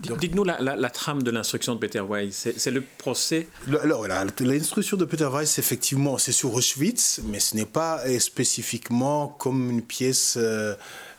Dites-nous 0.02 0.44
la, 0.44 0.62
la, 0.62 0.76
la, 0.76 0.90
trame 0.92 1.24
de 1.24 1.32
l'instruction 1.32 1.74
de 1.74 1.80
Peter 1.80 2.02
Weiss. 2.08 2.50
C'est 2.56 2.70
le 2.70 2.84
procès 3.00 3.48
Alors, 3.82 4.08
l'instruction 4.08 4.98
de 4.98 5.06
Peter 5.06 5.26
Weiss, 5.26 5.58
effectivement, 5.58 6.20
c'est 6.20 6.32
sur 6.32 6.54
Auschwitz, 6.54 7.22
mais 7.26 7.40
ce 7.40 7.56
n'est 7.56 7.66
pas 7.66 8.00
euh, 8.06 8.20
spécifiquement 8.20 9.28
comme 9.28 9.72
une 9.72 9.82
pièce 9.82 10.38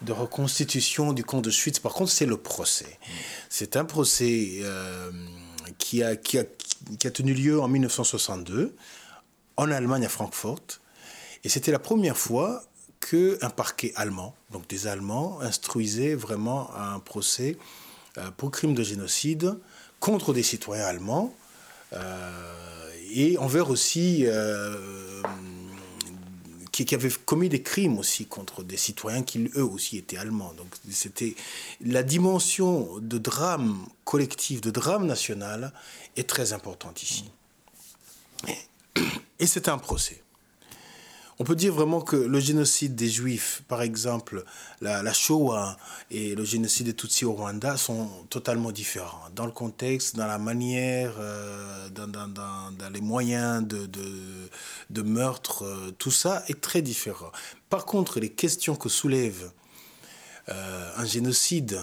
de 0.02 0.12
reconstitution 0.12 1.12
du 1.12 1.24
camp 1.24 1.40
d'Auschwitz. 1.40 1.78
Par 1.78 1.92
contre, 1.92 2.12
c'est 2.12 2.26
le 2.26 2.36
procès. 2.36 2.98
C'est 3.48 3.76
un 3.76 3.84
procès 3.84 4.60
euh, 4.62 5.10
qui, 5.78 6.02
a, 6.02 6.16
qui, 6.16 6.38
a, 6.38 6.44
qui 6.98 7.06
a 7.06 7.10
tenu 7.10 7.34
lieu 7.34 7.60
en 7.60 7.68
1962 7.68 8.74
en 9.60 9.70
Allemagne, 9.70 10.06
à 10.06 10.08
Francfort. 10.08 10.80
Et 11.44 11.50
c'était 11.50 11.70
la 11.70 11.78
première 11.78 12.16
fois 12.16 12.62
qu'un 13.00 13.50
parquet 13.50 13.92
allemand, 13.94 14.34
donc 14.50 14.66
des 14.68 14.86
Allemands, 14.86 15.40
instruisait 15.40 16.14
vraiment 16.14 16.74
un 16.74 16.98
procès 16.98 17.58
euh, 18.18 18.30
pour 18.36 18.50
crime 18.50 18.74
de 18.74 18.82
génocide 18.82 19.58
contre 20.00 20.32
des 20.32 20.42
citoyens 20.42 20.86
allemands 20.86 21.34
euh, 21.92 22.90
et 23.12 23.36
envers 23.36 23.68
aussi 23.68 24.24
euh, 24.26 25.22
qui, 26.72 26.94
avaient 26.94 27.10
commis 27.10 27.50
des 27.50 27.62
crimes 27.62 27.98
aussi 27.98 28.24
contre 28.24 28.62
des 28.62 28.78
citoyens 28.78 29.22
qui 29.22 29.50
eux 29.56 29.64
aussi 29.64 29.98
étaient 29.98 30.16
allemands. 30.16 30.54
Donc 30.54 30.68
c'était 30.90 31.34
la 31.82 32.02
dimension 32.02 32.98
de 32.98 33.18
drame 33.18 33.84
collectif, 34.04 34.62
de 34.62 34.70
drame 34.70 35.06
national 35.06 35.72
est 36.16 36.28
très 36.28 36.54
importante 36.54 37.02
ici. 37.02 37.24
Et 39.40 39.46
c'est 39.46 39.68
un 39.68 39.78
procès. 39.78 40.22
On 41.38 41.44
peut 41.44 41.56
dire 41.56 41.72
vraiment 41.72 42.02
que 42.02 42.16
le 42.16 42.38
génocide 42.38 42.94
des 42.94 43.08
Juifs, 43.08 43.62
par 43.66 43.80
exemple, 43.80 44.44
la, 44.82 45.12
Shoah 45.14 45.78
et 46.10 46.34
le 46.34 46.44
génocide 46.44 46.84
des 46.84 46.92
Tutsis 46.92 47.24
au 47.24 47.32
Rwanda 47.32 47.78
sont 47.78 48.10
totalement 48.28 48.72
différents. 48.72 49.22
Dans 49.34 49.46
le 49.46 49.52
contexte, 49.52 50.16
dans 50.16 50.26
la 50.26 50.36
manière, 50.36 51.14
euh, 51.18 51.88
dans, 51.88 52.90
les 52.92 53.00
moyens 53.00 53.66
de, 53.66 53.88
de, 54.90 55.02
meurtre, 55.02 55.64
euh, 55.64 55.90
tout 55.96 56.10
ça 56.10 56.44
est 56.48 56.60
très 56.60 56.82
différent. 56.82 57.32
Par 57.70 57.86
contre, 57.86 58.20
les 58.20 58.28
questions 58.28 58.76
que 58.76 58.90
soulève 58.90 59.50
euh, 60.50 60.90
un 60.98 61.06
génocide 61.06 61.80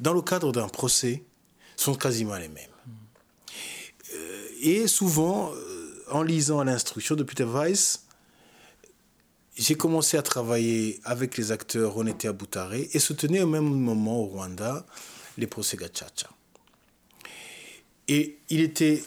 dans 0.00 0.14
le 0.14 0.22
cadre 0.22 0.50
d'un 0.50 0.68
procès 0.68 1.24
sont 1.76 1.94
quasiment 1.94 2.36
les 2.36 2.48
mêmes. 2.48 2.70
et 4.62 4.86
souvent, 4.86 5.52
en 6.10 6.22
lisant 6.22 6.62
l'instruction 6.64 7.14
de 7.14 7.22
Peter 7.22 7.44
Weiss, 7.44 8.04
j'ai 9.56 9.74
commencé 9.76 10.16
à 10.16 10.22
travailler 10.22 11.00
avec 11.04 11.36
les 11.36 11.52
acteurs 11.52 11.96
On 11.96 12.06
était 12.06 12.28
à 12.28 12.32
Boutaré 12.32 12.90
et 12.92 12.98
soutenir 12.98 13.44
au 13.44 13.46
même 13.46 13.64
moment 13.64 14.20
au 14.20 14.26
Rwanda 14.26 14.84
les 15.38 15.46
procès 15.46 15.76
Gachacha. 15.76 16.28
Et 18.08 18.38
il 18.50 18.60
était 18.60 19.02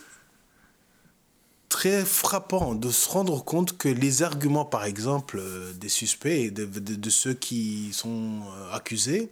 très 1.70 2.06
frappant 2.06 2.76
de 2.76 2.90
se 2.90 3.10
rendre 3.10 3.44
compte 3.44 3.78
que 3.78 3.90
les 3.90 4.24
arguments, 4.24 4.66
par 4.66 4.86
exemple, 4.86 5.42
des 5.76 5.90
suspects, 5.90 6.52
de, 6.52 6.66
de, 6.66 7.10
ceux 7.10 7.34
qui 7.34 7.92
sont 7.94 8.42
euh, 8.48 8.72
accusés, 8.74 9.30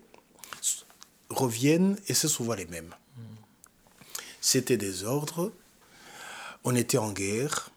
reviennent 1.30 1.98
et 2.08 2.14
c'est 2.14 2.28
souvent 2.28 2.54
les 2.54 2.66
mêmes. 2.68 2.94
C'était 4.42 4.78
des 4.78 5.06
ordres, 5.06 5.52
on 6.66 6.76
était 6.76 6.98
en 6.98 7.12
guerre, 7.12 7.70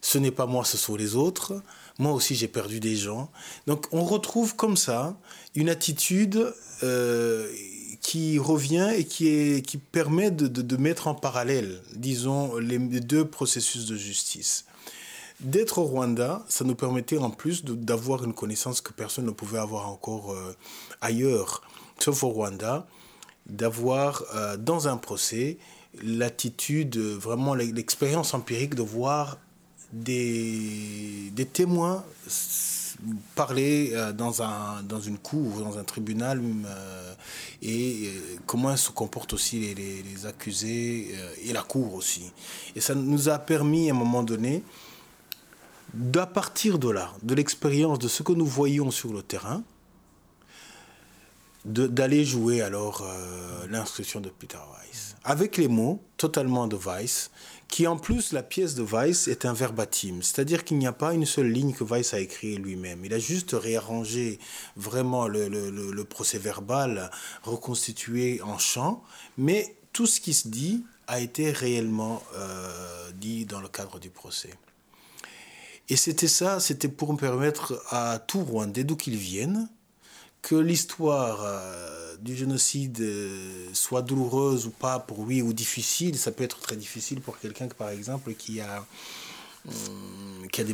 ce 0.00 0.18
n'est 0.18 0.30
pas 0.30 0.44
moi, 0.44 0.64
ce 0.64 0.76
sont 0.76 0.96
les 0.96 1.16
autres, 1.16 1.62
moi 1.98 2.12
aussi, 2.12 2.34
j'ai 2.34 2.48
perdu 2.48 2.80
des 2.80 2.96
gens. 2.96 3.30
Donc, 3.66 3.86
on 3.92 4.04
retrouve 4.04 4.56
comme 4.56 4.76
ça 4.76 5.16
une 5.54 5.68
attitude 5.68 6.52
euh, 6.82 7.48
qui 8.00 8.38
revient 8.38 8.90
et 8.96 9.04
qui, 9.04 9.28
est, 9.28 9.64
qui 9.64 9.78
permet 9.78 10.30
de, 10.30 10.76
mettre 10.76 11.06
en 11.06 11.14
parallèle, 11.14 11.80
disons, 11.94 12.56
les 12.58 12.78
deux 12.78 13.24
processus 13.24 13.86
de 13.86 13.96
justice. 13.96 14.66
D'être 15.40 15.78
au 15.78 15.84
Rwanda, 15.84 16.44
ça 16.48 16.64
nous 16.64 16.74
permettait 16.74 17.18
en 17.18 17.30
plus 17.30 17.64
d'avoir 17.64 18.24
une 18.24 18.34
connaissance 18.34 18.80
que 18.80 18.92
personne 18.92 19.26
ne 19.26 19.30
pouvait 19.30 19.58
avoir 19.58 19.88
encore 19.88 20.32
euh, 20.32 20.56
ailleurs, 21.00 21.62
sauf 21.98 22.24
au 22.24 22.28
Rwanda, 22.28 22.86
d'avoir 23.46 24.24
euh, 24.34 24.56
dans 24.56 24.88
un 24.88 24.96
procès 24.96 25.58
l'attitude, 26.02 26.96
vraiment 26.98 27.54
l'expérience 27.54 28.34
empirique 28.34 28.74
de 28.74 28.82
voir 28.82 29.38
des, 29.92 31.30
des 31.32 31.46
témoins 31.46 32.04
parler 33.34 33.90
euh, 33.92 34.12
dans, 34.12 34.42
un, 34.42 34.82
dans 34.82 35.00
une 35.00 35.18
cour, 35.18 35.60
dans 35.60 35.78
un 35.78 35.84
tribunal, 35.84 36.40
euh, 36.42 37.14
et 37.62 38.06
euh, 38.06 38.36
comment 38.46 38.76
se 38.76 38.90
comportent 38.90 39.32
aussi 39.32 39.74
les, 39.74 40.02
les, 40.02 40.26
accusés 40.26 41.14
et 41.44 41.52
la 41.52 41.62
cour 41.62 41.94
aussi. 41.94 42.32
Et 42.76 42.80
ça 42.80 42.94
nous 42.94 43.28
a 43.28 43.38
permis 43.38 43.90
à 43.90 43.94
un 43.94 43.96
moment 43.96 44.22
donné, 44.22 44.62
d'à 45.92 46.26
partir 46.26 46.78
de 46.78 46.90
là, 46.90 47.12
de 47.22 47.34
l'expérience 47.34 47.98
de 47.98 48.08
ce 48.08 48.22
que 48.22 48.32
nous 48.32 48.46
voyions 48.46 48.90
sur 48.90 49.12
le 49.12 49.22
terrain, 49.22 49.62
d'aller 51.64 52.24
jouer 52.24 52.60
alors 52.60 53.06
l'instruction 53.70 54.20
de 54.20 54.28
Peter 54.28 54.58
Weiss. 54.58 55.16
Avec 55.24 55.56
les 55.56 55.68
mots 55.68 56.02
totalement 56.16 56.66
de 56.66 56.76
Weiss, 56.76 57.30
qui 57.74 57.88
en 57.88 57.96
plus, 57.96 58.32
la 58.32 58.44
pièce 58.44 58.76
de 58.76 58.84
Weiss 58.84 59.26
est 59.26 59.44
un 59.44 59.52
verbatim, 59.52 60.22
c'est-à-dire 60.22 60.62
qu'il 60.62 60.78
n'y 60.78 60.86
a 60.86 60.92
pas 60.92 61.12
une 61.12 61.26
seule 61.26 61.50
ligne 61.50 61.72
que 61.72 61.82
Weiss 61.82 62.14
a 62.14 62.20
écrit 62.20 62.56
lui-même. 62.56 63.04
Il 63.04 63.12
a 63.12 63.18
juste 63.18 63.50
réarrangé 63.52 64.38
vraiment 64.76 65.26
le, 65.26 65.48
le, 65.48 66.04
procès 66.04 66.38
verbal, 66.38 67.10
reconstitué 67.42 68.40
en 68.42 68.58
chant, 68.58 69.02
mais 69.38 69.74
tout 69.92 70.06
ce 70.06 70.20
qui 70.20 70.34
se 70.34 70.46
dit 70.46 70.84
a 71.08 71.18
été 71.18 71.50
réellement 71.50 72.22
euh, 72.36 73.10
dit 73.16 73.44
dans 73.44 73.60
le 73.60 73.68
cadre 73.68 73.98
du 73.98 74.10
procès. 74.10 74.54
Et 75.88 75.96
c'était 75.96 76.28
ça, 76.28 76.60
c'était 76.60 76.88
pour 76.88 77.16
permettre 77.16 77.82
à 77.90 78.18
tout 78.18 78.44
Rwandais, 78.44 78.84
d'où 78.84 78.94
qu'ils 78.94 79.16
viennent, 79.16 79.68
que 80.44 80.56
l'histoire 80.56 81.40
euh, 81.42 82.16
du 82.20 82.36
génocide 82.36 83.00
euh, 83.00 83.70
soit 83.72 84.02
douloureuse 84.02 84.66
ou 84.66 84.70
pas 84.70 84.98
pour 84.98 85.24
lui 85.24 85.40
ou 85.40 85.54
difficile, 85.54 86.18
ça 86.18 86.32
peut 86.32 86.44
être 86.44 86.60
très 86.60 86.76
difficile 86.76 87.22
pour 87.22 87.38
quelqu'un 87.38 87.66
par 87.68 87.88
exemple 87.88 88.34
qui 88.34 88.60
a 88.60 88.84
hum, 89.66 90.46
qui 90.52 90.60
a 90.60 90.64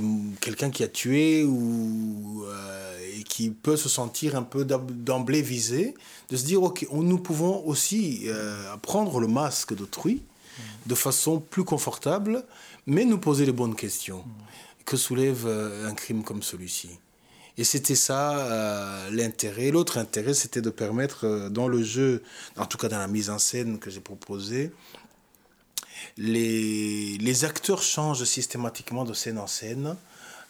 quelqu'un 0.40 0.70
qui 0.70 0.82
a 0.82 0.88
tué 0.88 1.44
ou 1.44 2.44
euh, 2.46 3.16
et 3.16 3.22
qui 3.22 3.50
peut 3.50 3.76
se 3.76 3.88
sentir 3.88 4.34
un 4.34 4.42
peu 4.42 4.64
d'emblée 4.64 5.40
visé, 5.40 5.94
de 6.30 6.36
se 6.36 6.44
dire 6.44 6.64
ok, 6.64 6.88
nous 6.90 7.18
pouvons 7.18 7.64
aussi 7.64 8.26
prendre 8.82 9.20
le 9.20 9.28
masque 9.28 9.74
d'autrui 9.74 10.22
de 10.86 10.94
façon 10.96 11.38
plus 11.38 11.64
confortable, 11.64 12.44
mais 12.86 13.04
nous 13.04 13.18
poser 13.18 13.46
les 13.46 13.52
bonnes 13.52 13.76
questions 13.76 14.24
que 14.84 14.96
soulève 14.96 15.46
un 15.46 15.94
crime 15.94 16.24
comme 16.24 16.42
celui-ci. 16.42 16.90
Et 17.58 17.64
c'était 17.64 17.94
ça 17.94 18.38
euh, 18.38 19.10
l'intérêt. 19.10 19.70
L'autre 19.70 19.98
intérêt, 19.98 20.34
c'était 20.34 20.60
de 20.60 20.70
permettre 20.70 21.26
euh, 21.26 21.48
dans 21.48 21.68
le 21.68 21.82
jeu, 21.82 22.22
en 22.56 22.66
tout 22.66 22.78
cas 22.78 22.88
dans 22.88 22.98
la 22.98 23.08
mise 23.08 23.30
en 23.30 23.38
scène 23.38 23.78
que 23.78 23.90
j'ai 23.90 24.00
proposée, 24.00 24.72
les, 26.16 27.18
les, 27.18 27.44
acteurs 27.44 27.82
changent 27.82 28.24
systématiquement 28.24 29.04
de 29.04 29.12
scène 29.14 29.38
en 29.38 29.46
scène. 29.46 29.96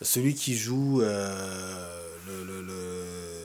Celui 0.03 0.35
qui 0.35 0.57
joue 0.57 1.03
euh, 1.03 1.87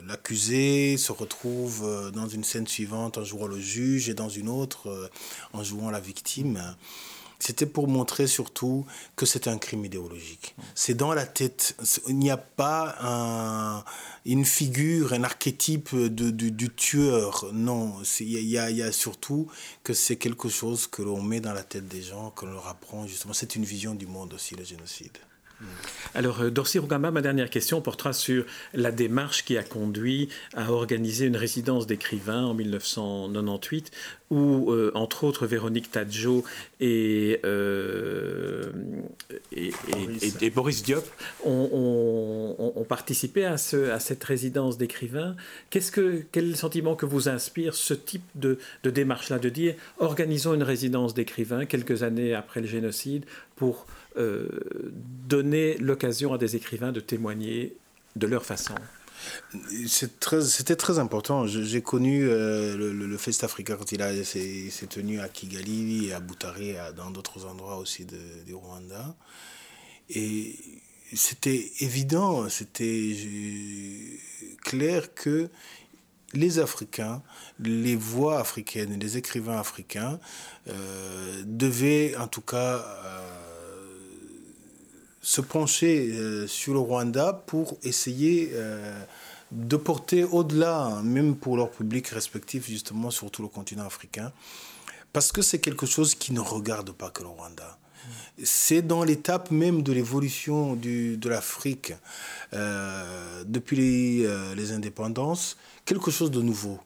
l'accusé 0.08 0.98
se 0.98 1.12
retrouve 1.12 2.12
dans 2.14 2.28
une 2.28 2.44
scène 2.44 2.68
suivante 2.68 3.18
en 3.18 3.24
jouant 3.24 3.48
le 3.48 3.60
juge 3.60 4.08
et 4.10 4.14
dans 4.14 4.30
une 4.30 4.48
autre 4.48 5.10
en 5.52 5.64
jouant 5.64 5.90
la 5.90 6.00
victime. 6.00 6.76
C'était 7.46 7.68
pour 7.68 7.88
montrer 7.88 8.26
surtout 8.26 8.88
que 9.16 9.28
c'est 9.28 9.48
un 9.48 9.60
crime 9.60 9.86
idéologique. 9.86 10.56
C'est 10.74 10.96
dans 10.96 11.14
la 11.14 11.28
tête. 11.28 11.76
Il 12.08 12.18
n'y 12.18 12.32
a 12.32 12.38
pas 12.38 12.96
un, 13.02 13.84
une 14.26 14.46
figure, 14.46 15.14
un 15.14 15.24
archétype 15.24 15.96
de, 15.96 16.32
du, 16.32 16.70
tueur. 16.72 17.46
Non, 17.54 18.02
il 18.20 18.30
y, 18.30 18.54
y 18.54 18.82
a 18.82 18.92
surtout 18.92 19.48
que 19.84 19.94
c'est 19.94 20.16
quelque 20.16 20.50
chose 20.50 20.88
que 20.88 21.04
l'on 21.04 21.22
met 21.22 21.40
dans 21.40 21.54
la 21.54 21.62
tête 21.62 21.88
des 21.88 22.02
gens, 22.02 22.32
que 22.32 22.48
l'on 22.48 22.54
leur 22.54 22.68
apprend 22.68 23.06
justement. 23.06 23.36
C'est 23.36 23.56
une 23.56 23.64
vision 23.64 23.94
du 23.94 24.08
monde 24.08 24.34
aussi, 24.34 24.56
le 24.56 24.64
génocide. 24.64 25.16
Alors, 26.14 26.42
euh, 26.42 26.50
Dorcy 26.50 26.80
Rugamba, 26.80 27.12
ma 27.12 27.22
dernière 27.22 27.50
question 27.50 27.82
portera 27.82 28.14
sur 28.14 28.46
la 28.74 28.92
démarche 28.92 29.44
qui 29.44 29.58
a 29.58 29.64
conduit 29.64 30.30
à 30.56 30.72
organiser 30.72 31.26
une 31.26 31.36
résidence 31.36 31.88
d'écrivains 31.88 32.46
en 32.46 32.54
1998, 32.54 33.92
où, 34.32 34.72
euh, 34.72 34.92
entre 34.96 35.26
autres, 35.26 35.46
Véronique 35.46 35.92
Tadjo 35.92 36.44
et, 36.80 37.42
euh, 37.46 38.72
et, 39.52 40.50
Boris. 40.50 40.84
Diop 40.84 41.06
ont, 41.44 42.86
participé 42.88 43.46
à, 43.46 43.58
ce, 43.58 43.90
à, 43.90 44.00
cette 44.00 44.24
résidence 44.24 44.78
d'écrivains. 44.78 45.36
Qu'est-ce 45.70 45.92
que, 45.92 46.24
quel 46.32 46.56
sentiment 46.56 46.96
que 46.96 47.06
vous 47.06 47.30
inspire 47.30 47.74
ce 47.74 47.94
type 47.94 48.24
de, 48.36 48.58
de 48.84 48.90
démarche-là, 48.90 49.40
de 49.40 49.50
dire 49.50 49.76
organisons 50.00 50.54
une 50.54 50.64
résidence 50.64 51.14
d'écrivains 51.14 51.66
quelques 51.66 52.04
années 52.04 52.34
après 52.34 52.62
le 52.62 52.68
génocide 52.68 53.26
pour 53.56 53.86
euh, 54.18 54.48
donner 55.28 55.78
l'occasion 55.78 56.34
à 56.34 56.38
des 56.38 56.56
écrivains 56.56 56.92
de 56.92 57.00
témoigner 57.00 57.76
de 58.16 58.28
leur 58.28 58.46
façon 58.46 58.76
c'était 59.88 60.76
très, 60.76 61.00
important. 61.00 61.48
J'ai 61.48 61.82
connu 61.82 62.28
euh, 62.28 62.76
le, 62.76 63.18
Fest 63.18 63.44
Africa 63.44 63.76
quand 63.76 63.92
il 63.92 64.26
s'est 64.26 64.88
tenu 64.88 65.20
à 65.20 65.30
Kigali 65.30 66.12
à 66.14 66.20
Butare, 66.20 66.94
dans 66.96 67.12
d'autres 67.12 67.46
endroits 67.46 67.78
aussi 67.78 68.06
de, 68.06 68.18
du 68.46 68.54
Rwanda. 68.54 69.16
Et 70.10 70.56
c'était 71.14 71.72
évident, 71.80 72.50
c'était 72.50 73.16
clair 74.64 75.14
que 75.14 75.50
les 76.34 76.60
Africains, 76.60 77.22
les 77.60 77.96
voix 77.96 78.40
africaines, 78.40 79.00
les 79.00 79.18
écrivains 79.18 79.58
africains 79.58 80.20
euh, 80.68 81.44
devaient 81.46 82.16
en 82.18 82.28
tout 82.28 82.42
cas 82.42 82.86
se 85.26 85.42
pencher 85.42 86.12
euh, 86.12 86.46
sur 86.46 86.74
le 86.74 86.80
Rwanda 86.80 87.34
pour 87.48 87.78
essayer 87.82 88.52
euh, 88.54 89.04
de 89.52 89.76
porter 89.76 90.24
au-delà, 90.24 91.02
même 91.04 91.36
pour 91.36 91.58
leur 91.58 91.72
public 91.72 92.10
respectif, 92.10 92.68
justement, 92.68 93.10
sur 93.10 93.32
tout 93.32 93.42
le 93.42 93.48
continent 93.48 93.88
africain. 93.88 94.32
Parce 95.14 95.32
que 95.32 95.42
c'est 95.42 95.58
quelque 95.58 95.88
chose 95.88 96.14
qui 96.14 96.32
ne 96.32 96.40
regarde 96.40 96.92
pas 96.92 97.10
que 97.10 97.24
le 97.24 97.30
Rwanda. 97.30 97.80
C'est 98.44 98.84
dans 98.84 99.04
l'étape 99.04 99.50
même 99.50 99.82
de 99.82 99.94
l'évolution 99.94 100.76
de 100.76 101.28
l'Afrique 101.30 101.94
euh, 102.54 103.44
depuis 103.48 103.78
les, 103.78 104.56
les, 104.56 104.72
indépendances, 104.74 105.58
quelque 105.86 106.12
chose 106.12 106.30
de 106.30 106.42
nouveau, 106.44 106.78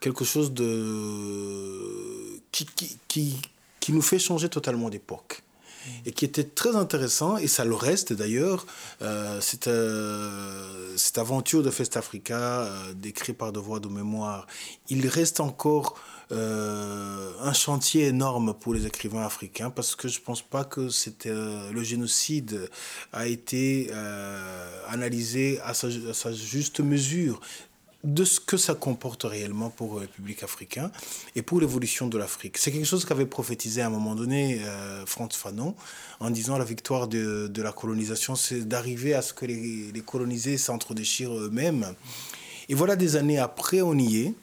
quelque 0.00 0.24
chose 0.24 0.54
de, 0.54 2.40
qui, 2.52 2.64
qui, 2.64 2.96
qui, 3.06 3.36
qui 3.80 3.92
nous 3.92 4.00
fait 4.00 4.18
changer 4.18 4.48
totalement 4.48 4.88
d'époque 4.88 5.42
et 6.06 6.12
qui 6.12 6.24
était 6.24 6.44
très 6.44 6.76
intéressant, 6.76 7.36
et 7.36 7.46
ça 7.46 7.64
le 7.64 7.74
reste 7.74 8.12
d'ailleurs, 8.12 8.66
euh, 9.02 9.40
cette, 9.40 9.68
euh, 9.68 10.96
cette, 10.96 11.18
aventure 11.18 11.62
de 11.62 11.70
Fest 11.70 11.96
Africa, 11.96 12.62
euh, 12.62 12.92
décrite 12.94 13.38
par 13.38 13.52
Devoir 13.52 13.80
de 13.80 13.88
mémoire, 13.88 14.46
il 14.88 15.06
reste 15.06 15.40
encore 15.40 15.98
un 16.34 17.52
chantier 17.52 18.06
énorme 18.06 18.54
pour 18.54 18.72
les 18.72 18.86
écrivains 18.86 19.26
africains, 19.26 19.68
parce 19.68 19.94
que 19.94 20.08
je 20.08 20.18
ne 20.18 20.24
pense 20.24 20.40
pas 20.40 20.64
que 20.64 20.88
le 21.70 21.82
génocide 21.82 22.70
a 23.12 23.26
été 23.26 23.90
analysé 24.88 25.60
à 25.62 25.74
sa 25.74 26.32
juste 26.32 26.80
mesure 26.80 27.38
de 28.04 28.24
ce 28.24 28.40
que 28.40 28.56
ça 28.56 28.74
comporte 28.74 29.22
réellement 29.22 29.70
pour 29.70 30.00
le 30.00 30.06
public 30.06 30.42
africain 30.42 30.90
et 31.36 31.42
pour 31.42 31.60
l'évolution 31.60 32.08
de 32.08 32.18
l'Afrique. 32.18 32.58
C'est 32.58 32.72
quelque 32.72 32.86
chose 32.86 33.04
qu'avait 33.04 33.26
prophétisé 33.26 33.80
à 33.80 33.86
un 33.86 33.90
moment 33.90 34.16
donné 34.16 34.60
euh, 34.64 35.06
Franz 35.06 35.36
Fanon 35.36 35.76
en 36.18 36.30
disant 36.30 36.58
la 36.58 36.64
victoire 36.64 37.06
de, 37.06 37.46
de 37.46 37.62
la 37.62 37.70
colonisation, 37.70 38.34
c'est 38.34 38.66
d'arriver 38.66 39.14
à 39.14 39.22
ce 39.22 39.32
que 39.32 39.46
les, 39.46 39.92
les 39.92 40.00
colonisés 40.00 40.58
s'entre-déchirent 40.58 41.32
eux-mêmes. 41.32 41.94
Et 42.68 42.74
voilà 42.74 42.96
des 42.96 43.14
années 43.14 43.38
après, 43.38 43.82
on 43.82 43.94
y 43.94 44.18
est. 44.18 44.34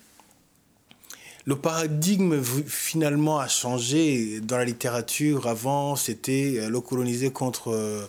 Le 1.45 1.57
paradigme 1.57 2.41
finalement 2.43 3.39
a 3.39 3.47
changé 3.47 4.39
dans 4.39 4.57
la 4.57 4.65
littérature. 4.65 5.47
Avant, 5.47 5.97
c'était 5.97 6.59
euh, 6.59 6.69
le 6.69 6.79
colonisé 6.79 7.31
contre, 7.31 7.71
euh, 7.73 8.05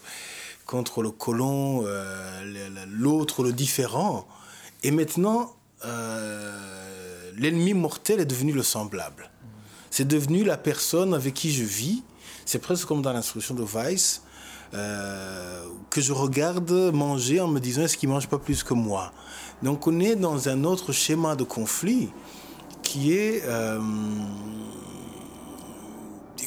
contre 0.64 1.02
le 1.02 1.10
colon, 1.10 1.84
l'autre, 2.88 3.42
le 3.42 3.52
différent. 3.52 4.28
Et 4.82 4.90
maintenant, 4.90 5.54
euh, 5.84 7.30
l'ennemi 7.36 7.74
mortel 7.74 8.20
est 8.20 8.24
devenu 8.24 8.52
le 8.52 8.62
semblable. 8.62 9.30
C'est 9.90 10.06
devenu 10.06 10.44
la 10.44 10.56
personne 10.56 11.14
avec 11.14 11.34
qui 11.34 11.52
je 11.52 11.64
vis. 11.64 12.02
C'est 12.46 12.60
presque 12.60 12.86
comme 12.86 13.02
dans 13.02 13.12
l'instruction 13.12 13.54
de 13.54 13.62
Weiss, 13.62 14.22
euh, 14.72 15.64
que 15.90 16.00
je 16.00 16.12
regarde 16.12 16.70
manger 16.92 17.40
en 17.40 17.48
me 17.48 17.58
disant 17.58 17.82
est-ce 17.82 17.96
qu'il 17.96 18.08
mange 18.08 18.28
pas 18.28 18.38
plus 18.38 18.62
que 18.62 18.74
moi? 18.74 19.12
Donc 19.62 19.86
on 19.86 19.98
est 20.00 20.16
dans 20.16 20.48
un 20.48 20.64
autre 20.64 20.92
schéma 20.92 21.34
de 21.36 21.44
conflit 21.44 22.08
qui 22.82 23.12
est 23.12 23.42
euh, 23.44 23.80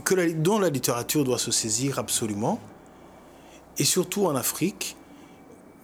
que 0.03 0.31
dont 0.33 0.59
la 0.59 0.69
littérature 0.69 1.23
doit 1.23 1.37
se 1.37 1.51
saisir 1.51 1.99
absolument, 1.99 2.59
et 3.77 3.83
surtout 3.83 4.25
en 4.25 4.35
Afrique 4.35 4.95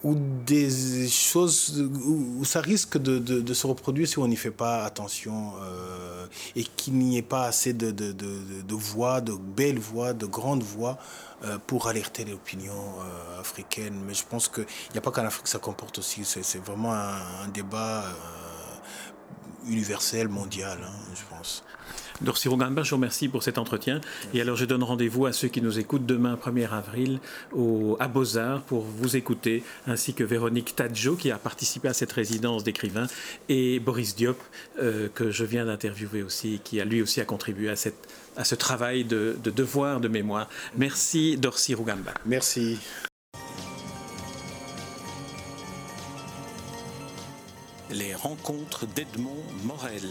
ou 0.03 0.15
des 0.45 1.07
choses 1.09 1.81
où, 2.05 2.45
ça 2.45 2.61
risque 2.61 2.97
de, 2.97 3.19
de, 3.19 3.53
se 3.53 3.67
reproduire 3.67 4.07
si 4.07 4.17
on 4.17 4.27
n'y 4.27 4.37
fait 4.37 4.51
pas 4.51 4.83
attention 4.83 5.53
euh, 5.61 6.25
et 6.55 6.63
qu'il 6.63 6.93
n'y 6.93 7.17
ait 7.17 7.21
pas 7.21 7.43
assez 7.43 7.73
de, 7.73 7.91
de, 7.91 8.75
voix, 8.75 9.19
de 9.19 9.33
belles 9.33 9.79
voix, 9.79 10.13
de 10.13 10.25
grandes 10.25 10.63
voix 10.63 10.97
euh, 11.43 11.57
pour 11.67 11.87
alerter 11.87 12.23
l'opinion 12.23 12.73
euh, 12.73 13.39
africaine. 13.39 14.01
Mais 14.05 14.13
je 14.13 14.23
pense 14.23 14.47
qu'il 14.47 14.65
n'y 14.93 14.97
a 14.97 15.01
pas 15.01 15.11
qu'en 15.11 15.25
Afrique 15.25 15.43
que 15.43 15.49
ça 15.49 15.59
comporte 15.59 15.99
aussi. 15.99 16.23
C'est 16.23 16.63
vraiment 16.63 16.93
un, 16.93 17.47
débat 17.53 18.05
universel, 19.67 20.29
mondial, 20.29 20.79
hein, 20.81 21.13
je 21.13 21.35
pense. 21.35 21.63
Dorsi 22.21 22.49
Rogamba, 22.49 22.83
je 22.83 22.89
vous 22.89 22.97
remercie 22.97 23.29
pour 23.29 23.43
cet 23.43 23.57
entretien. 23.57 24.01
Et 24.33 24.41
alors, 24.41 24.57
je 24.57 24.65
donne 24.65 24.83
rendez-vous 24.83 25.25
à 25.25 25.31
ceux 25.31 25.47
qui 25.47 25.61
nous 25.61 25.79
écoutent 25.79 26.05
demain, 26.05 26.35
1er 26.35 26.69
avril, 26.69 27.19
au, 27.53 27.95
à 27.99 28.07
Beaux-Arts, 28.07 28.61
pour 28.63 28.81
vous 28.81 29.15
écouter, 29.15 29.63
ainsi 29.87 30.13
que 30.13 30.23
Véronique 30.23 30.75
Tadjo, 30.75 31.15
qui 31.15 31.31
a 31.31 31.37
participé 31.37 31.87
à 31.87 31.93
cette 31.93 32.11
résidence 32.11 32.63
d'écrivain, 32.63 33.07
et 33.47 33.79
Boris 33.79 34.15
Diop, 34.15 34.37
euh, 34.81 35.07
que 35.13 35.31
je 35.31 35.45
viens 35.45 35.65
d'interviewer 35.65 36.21
aussi, 36.21 36.59
qui 36.63 36.81
a 36.81 36.85
lui 36.85 37.01
aussi 37.01 37.21
a 37.21 37.25
contribué 37.25 37.69
à, 37.69 37.77
cette, 37.77 38.07
à 38.35 38.43
ce 38.43 38.55
travail 38.55 39.05
de, 39.05 39.37
de 39.41 39.49
devoir 39.49 40.01
de 40.01 40.09
mémoire. 40.09 40.49
Merci, 40.77 41.37
Dorsi 41.37 41.73
Rugamba. 41.73 42.13
Merci. 42.25 42.79
Les 47.91 48.13
rencontres 48.13 48.85
d'Edmond 48.85 49.43
Morel. 49.63 50.03